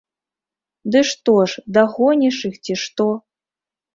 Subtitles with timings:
[0.93, 3.07] Ды што ж, дагоніш іх, ці што?